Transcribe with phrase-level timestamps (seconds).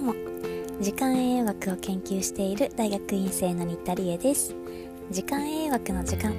[0.00, 0.14] も。
[0.80, 4.54] 時間栄養学を研究している大学院生の新田理恵です。
[5.10, 6.32] 時間栄養学の時間。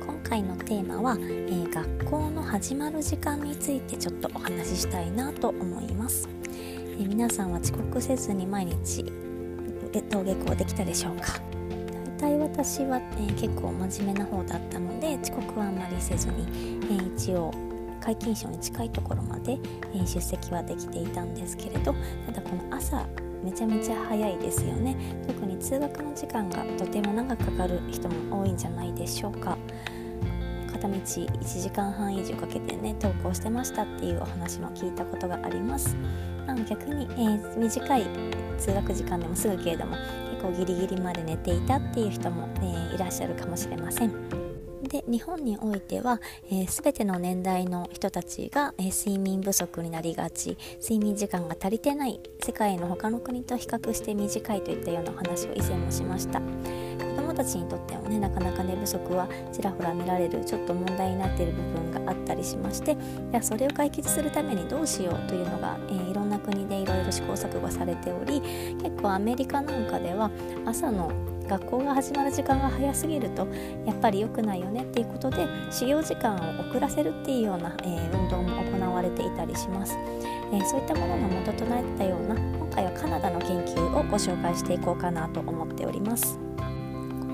[0.00, 9.02] 今回のテーマは、えー、学校の始まる時間についてちょっとお話ししたいなと思います、えー、皆さんは遅刻せずに毎日
[9.92, 11.40] 登下校できたでしょうか？
[12.18, 17.52] 大体私は、えー、結構真面目な方だったので遅刻はあまりせずに、え一応
[18.00, 19.58] 皆勤賞に近いところまで、
[19.94, 21.94] え出席はできていたんですけれど
[22.26, 23.06] ただこの朝
[23.44, 24.96] めちゃめちゃ早いですよね。
[25.26, 29.56] 特に通学の時間がとても長くかかる人も多いんじゃないでしょうか。
[30.70, 35.96] 片道1時間半以上かけてね登校してましたっていうお話も聞いたことがあります。
[36.46, 38.06] なの逆に、えー、短い
[38.58, 39.96] 通学時間でもすぐけれども
[40.30, 44.49] 結構ギリギリまで寝ていたっていう人も、えー、いらっしゃるかもしれません。
[44.90, 56.40] で日本においては、えー、全ての年代の人たちが、えー、睡眠不足になりがち睡眠時間が足りてない世界の他の国と比較して短いといったような話を以前もしました。
[57.10, 62.96] 子どもたちにとってもねなかなか寝不足はちらほら見られるちょっと問題になっている部分があったりしましてい
[63.32, 68.40] やそれを解決するためにどうしようというのが、えー、いろんな国でいろいろ試行錯誤されており
[68.82, 70.30] 結構アメリカなんかでは
[70.66, 71.10] 朝の
[71.50, 73.48] 学校が始まる時間が早すぎると
[73.84, 79.96] やっぱり良くないよねっていうことで始業時間を遅らせるっていうような、えー、運動も行われていたりします、
[80.52, 86.38] えー、そういったものの元となったような今回はカナダの研究をご紹介していこうかなと思っております。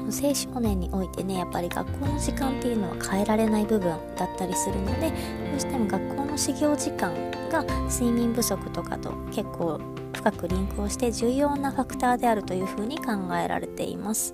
[0.06, 7.12] 青少年においてねやっぱり学校の時間っていうのは変えられない部分だったりするのでどうしても学校の始業時間
[7.50, 9.80] が睡眠不足とかと結構
[10.26, 14.32] 深くリンクをして重要なファクターであるというふうに考えられています。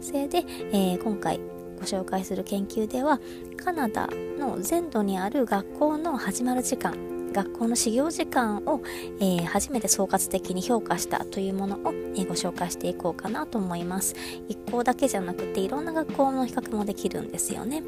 [0.00, 0.38] それで、
[0.72, 1.38] えー、今回
[1.78, 3.20] ご紹介する研究では
[3.62, 6.94] カナダの全土にある学校の始まる時間
[7.34, 8.80] 学校の始業時間を、
[9.20, 14.14] えー、初めて総括的に評価したというものを、えー、ご紹介していこうかなと思います。
[14.48, 17.82] 一校だけじゃなくていろんな学校の比較もできるんですよね。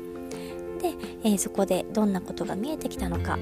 [0.82, 0.92] で、
[1.24, 3.38] えー、そこでどんなことが見えてきたのか、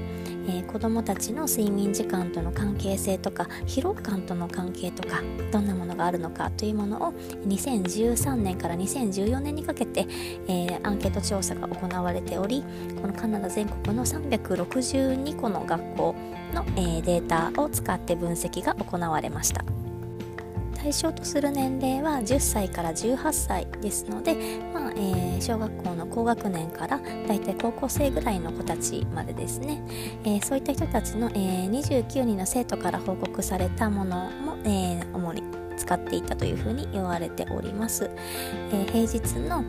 [0.47, 7.13] えー、子どもたちの睡眠時間との関係性とか疲労感との関係とかどんなものがあるのかというものを
[7.47, 10.07] 2013年から2014年にかけて、
[10.47, 12.63] えー、アンケート調査が行われており
[13.01, 16.15] このカナダ全国の362個の学校
[16.53, 19.84] の、えデータを使って分析が行われました。
[20.85, 24.35] 対象とする年齢は10歳から18歳ですので、
[24.71, 29.81] まあえー、小学校の高学年からだいたい高校生ぐらいの子たちまでですね、
[30.25, 35.41] えー、そういった人たちの、えー、29人の生徒から報告されたものも、え主に
[35.75, 38.11] 使っていたというふうに言われております、
[38.71, 39.63] え平日の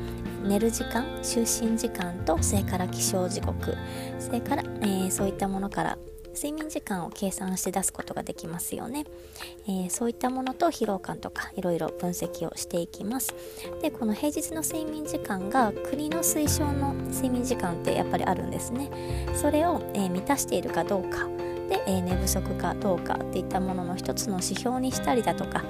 [0.45, 1.41] 寝る時間就
[1.71, 3.75] 寝時間とそれから起床時刻
[4.19, 5.99] それから、えそういったものから
[6.37, 9.05] 睡眠時間を計算して出すことができますよね、
[9.67, 13.35] えー、そういったものと疲労感とかいろいろ分析をしていきます。
[13.83, 18.91] でこの平日の睡眠時間が国の推奨の睡眠時間ってやっぱりあるんですね。
[19.35, 21.27] それを、えー、満たしているかどうか。
[21.69, 25.65] で、えー、寝不足かどうかっていったものの一つの指標にしたりだとか。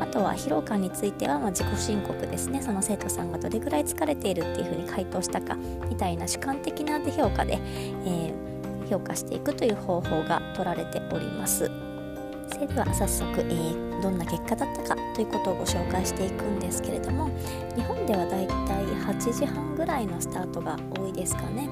[0.00, 2.62] あとは疲労感については、まあ、自己申告ですね。
[2.62, 5.56] その生徒さんがどれぐらい疲れているっていうふうに回答したか
[5.88, 7.58] みたいな主観的な評価で、
[8.04, 8.51] えー
[8.92, 11.70] 評価していくという方法が取られております。
[12.52, 17.30] それでは早速、えー、どんな結果だったかということをご紹介していくんですけれども
[17.74, 21.68] 日本ではだいたい8時半ぐらいのスタートが多いですかね。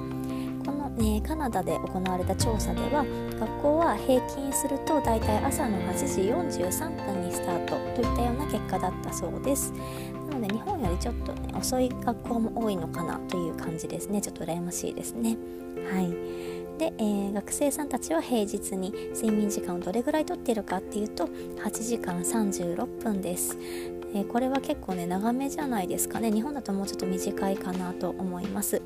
[0.65, 3.05] この、ね、カナダで行われた調査では
[3.39, 6.23] 学校は平均するとだいたい朝の8時
[6.59, 9.73] 43分にスタートといったような結果だったそうです。
[10.31, 14.21] なので日本よりちょっとね遅い学校も多いのかなという感じですね。
[14.23, 15.37] ちょっと羨ましいですね。
[15.93, 16.70] はい。
[16.81, 23.59] で、えー、学生さんたちは平日に睡眠時間をどれぐらいとっているかっていうと8時間36分です、
[24.15, 26.33] えー、これは結構ね長めじゃないですかね。
[26.33, 28.81] 日本だともうちょっと短いかなと思います。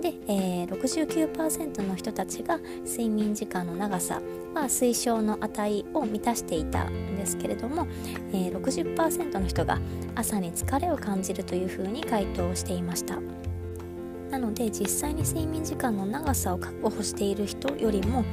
[0.00, 4.22] で、えー、69%の人たちが睡眠時間の長さ
[4.54, 7.88] は推奨の値を満たしていたんですけれども、
[8.32, 9.80] えー、60%の人が
[10.14, 13.18] 朝に疲れを感じるというふうに回答していました。
[14.34, 18.24] なので実際に睡眠時間の長さを確保している人よりも、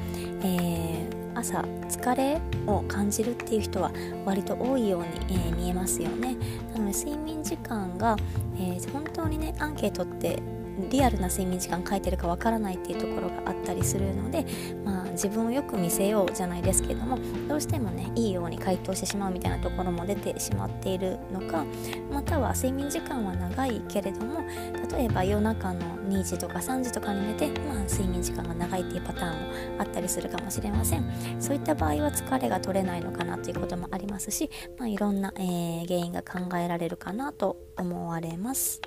[0.42, 3.92] えー、朝疲れを感じるっていう人は
[4.24, 6.36] 割と多いように、えー、見えますよね。
[6.74, 8.16] なので睡眠時間が、
[8.56, 10.42] えー、本当にねアンケートって
[10.90, 14.44] リアルな睡眠時間書いてるかわからないっていうところがあったりするので、
[14.84, 21.64] まあ、自分をよく見せようじゃないですけれどもどうしてもねいいように回答してしまうみたいなところも出てしまっているのか
[22.10, 24.40] または睡眠時間は長いけれども
[24.96, 31.04] 例えば夜中の2時とか3時とかに寝て、まあ、睡眠時間が長いっていうパターンもあったりするかもしれません
[31.40, 38.80] そういった場合は疲れが取れないのかなということもありますし、まあ、いろんな、えー、原因が考えられるかなと思われます。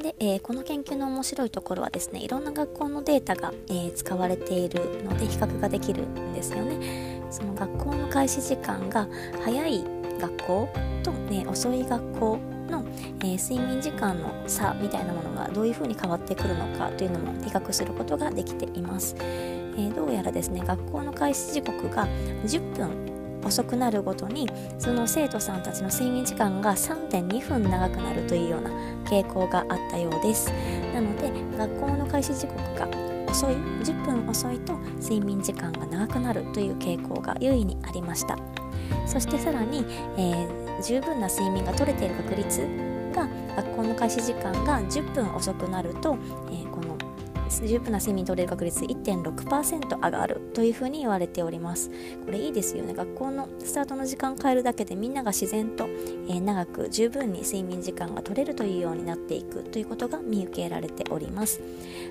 [0.00, 7.20] で、えー、この研究の面白いところはですねいろんな学校のデータが、えー、使われているので比較ができるんですよね。
[7.30, 9.06] その学校の開始時間が
[9.44, 9.84] 早い
[10.20, 10.68] 学校
[11.02, 12.38] と、ね、遅い学校
[12.68, 12.84] の、
[13.20, 22.06] えー、睡眠時間の差みたいなものがどういうふうに変わってくるのかというのも比較することができています、えー、どうやらですね学校の開始時刻が
[22.44, 24.48] 10分遅くなるごとに
[24.78, 28.70] その生徒さんたちの睡眠時間が3.2分長くなるというような
[29.04, 30.52] 傾向があったようです。
[30.94, 32.88] なので学校の開始時刻が
[33.30, 38.36] 遅い10分遅いと睡眠時間が長くなるという傾向が優位にありました。
[39.06, 39.84] そしてさらに、
[40.16, 42.66] えー、十分な睡眠が取れている確率
[43.14, 46.16] が学校の開始時間が10分遅くなると、
[46.50, 46.69] えー、
[47.50, 51.90] 十分な睡眠取れる確率1.6%上がるというふうに言われております。
[52.24, 52.94] これいいですよね。
[52.94, 55.86] 学校のスタートの時間変えるだけでみんなが自然と、
[56.28, 61.60] えー、長く十分に睡眠時間が取れるというようになっていくということが見受けられております。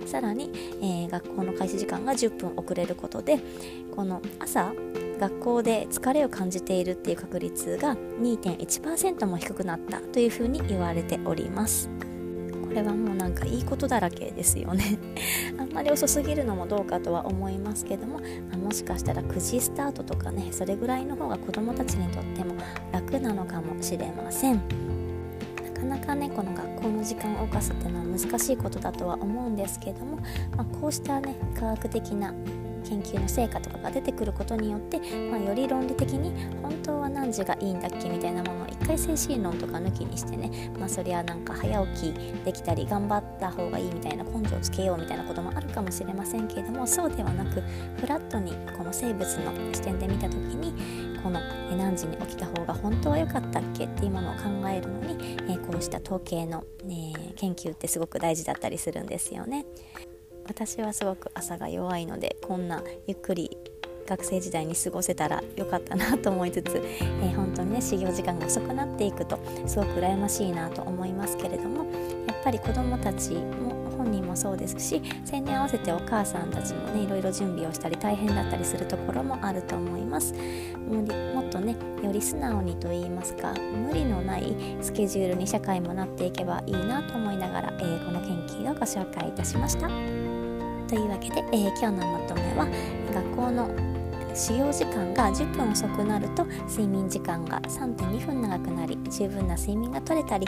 [0.06, 0.52] さらに、
[0.82, 3.40] えー、学校の開始時間が10分遅れることで
[3.96, 4.74] この朝
[5.20, 11.90] 学校で疲れを感じているっていう確率が2.1%も低くなったというふうに言われております。
[12.70, 15.00] これはもうなんかいいことだらけですよね。
[15.58, 18.20] あんまり遅すぎるのもどうかとは思いますけども、
[18.52, 22.54] ま、もしかしたら9時スタートとかねそれぐらいの方が子どもたちにとっても
[22.92, 24.62] 楽なのかもしれません。
[25.82, 30.18] なかなかねこの学校の時間を犯すっていうのは難しいことだとは思うんですけども、
[30.56, 32.36] まあ、こうしたね科学的な
[32.84, 35.00] 研究の成果とかが出てくることによって、
[35.30, 36.32] まあ、より論理的に
[36.62, 42.14] 本当は何時がいいんだっけみたいなものを一回精神論とか抜きにしてね、まあ、そりゃなんか早起き
[42.46, 47.62] できたり頑張った方がいいみたいな根性をつけようみたいなこともあるかもしれませんけれどもそうではなく
[48.00, 50.74] フラットにこの生物の視点で見た時に
[51.22, 51.40] この
[51.76, 56.64] 何時に起きた方が本当は良かったっけっていうものを考えるのに、えこうした統計の、
[57.36, 59.66] 研究ってすごく大事だったりするんですよね。
[60.50, 63.56] 私はすごく朝が弱いのでこんなゆっくり
[64.08, 71.86] 学生時代に過ごせたらよかったなと思いつつ、えー、本当にね始業時間が遅くなっていくとすごく羨ましいなと思いますけれども
[72.26, 90.19] やっぱり子どもたちも本人もそうですしそれに合わせてお母さんたちもねいろいろ準備をしたり大変だったりするところもあると思いますもっとねより素直にと言いますか無理のないスケジュールに社会もなっていけばいいなと思いながら、えー、この研究をご紹介いたしました。
[90.90, 92.68] というわけで、えー、今日のまとめは
[93.14, 93.70] 学校の
[94.34, 100.48] 使用時間が10分遅くなると睡眠時間が3.2分長くなり十分な睡眠が取れたり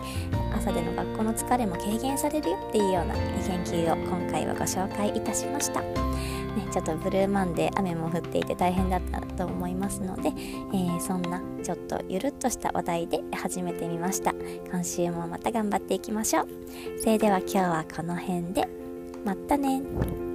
[0.56, 5.82] 朝での学校の疲れも軽減されるよっていうような研究を今回はご紹介いたしました。
[5.82, 14.34] ね、ちょっとブルーマンで雨も降っていて大変だったと思いますので、えー、そんなちょっとゆるっとした話題で始めてみました。
[14.70, 16.48] 今週もまた頑張っていきましょう。
[17.00, 18.68] それでは今日はこの辺で。
[19.24, 20.31] またね。